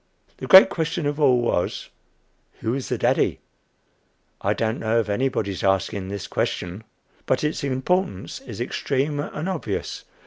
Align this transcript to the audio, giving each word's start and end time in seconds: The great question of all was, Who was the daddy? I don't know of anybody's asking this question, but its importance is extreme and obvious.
The 0.37 0.47
great 0.47 0.69
question 0.71 1.05
of 1.05 1.19
all 1.19 1.39
was, 1.41 1.89
Who 2.61 2.71
was 2.71 2.89
the 2.89 2.97
daddy? 2.97 3.39
I 4.41 4.53
don't 4.55 4.79
know 4.79 4.99
of 4.99 5.11
anybody's 5.11 5.63
asking 5.63 6.07
this 6.07 6.25
question, 6.25 6.83
but 7.27 7.43
its 7.43 7.63
importance 7.63 8.39
is 8.39 8.59
extreme 8.59 9.19
and 9.19 9.47
obvious. 9.47 10.05